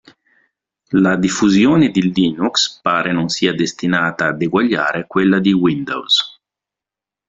[0.93, 6.41] La diffusione di Linux pare non sia destinata ad eguagliare quella di Windows.